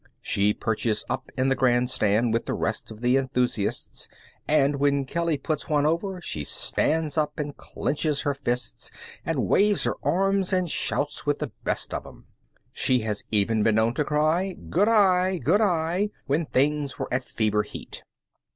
She 0.23 0.51
perches 0.55 1.05
up 1.11 1.29
in 1.37 1.49
the 1.49 1.55
grand 1.55 1.91
stand 1.91 2.33
with 2.33 2.47
the 2.47 2.55
rest 2.55 2.89
of 2.89 3.01
the 3.01 3.17
enthusiasts, 3.17 4.07
and 4.47 4.77
when 4.77 5.05
Kelly 5.05 5.37
puts 5.37 5.69
one 5.69 5.85
over 5.85 6.19
she 6.23 6.43
stands 6.43 7.19
up 7.19 7.37
and 7.39 7.55
clinches 7.55 8.21
her 8.21 8.33
fists, 8.33 8.89
and 9.23 9.45
waves 9.47 9.83
her 9.83 9.93
arms 10.01 10.51
and 10.53 10.67
shouts 10.71 11.27
with 11.27 11.37
the 11.37 11.51
best 11.63 11.93
of 11.93 12.03
'em. 12.07 12.25
She 12.73 13.01
has 13.01 13.25
even 13.29 13.61
been 13.61 13.75
known 13.75 13.93
to 13.93 14.03
cry, 14.03 14.53
"Good 14.53 14.89
eye! 14.89 15.37
Good 15.37 15.61
eye!" 15.61 16.09
when 16.25 16.47
things 16.47 16.97
were 16.97 17.13
at 17.13 17.23
fever 17.23 17.61
heat. 17.61 18.01